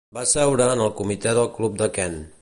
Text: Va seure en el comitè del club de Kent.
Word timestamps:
Va 0.17 0.21
seure 0.29 0.69
en 0.77 0.81
el 0.85 0.91
comitè 1.03 1.37
del 1.41 1.53
club 1.59 1.81
de 1.83 1.93
Kent. 1.99 2.23